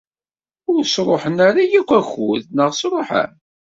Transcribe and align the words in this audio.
Ur 0.71 0.81
sṛuḥen 0.85 1.37
ara 1.47 1.61
akk 1.77 1.91
akud, 1.99 2.43
neɣ 2.57 2.69
sṛuḥen? 2.81 3.31